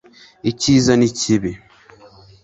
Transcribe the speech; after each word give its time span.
icyiza 0.51 0.91
n'ikibi 0.99 1.51